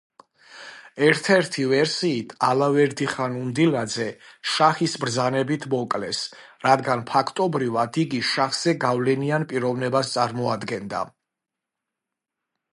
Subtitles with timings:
[1.07, 4.07] ერთ-ერთი ვერსიით, ალავერდი-ხან უნდილაძე
[4.53, 6.23] შაჰის ბრძანებით მოკლეს,
[6.69, 11.05] რადგან ფაქტობრივად იგი შაჰზე გავლენიან პიროვნებას წარმოადგენდა.